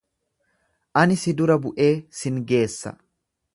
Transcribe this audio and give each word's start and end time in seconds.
Ani 1.01 1.17
si 1.25 1.35
dura 1.43 1.59
bu'ee 1.67 1.91
sin 2.23 2.43
geessa. 2.53 2.97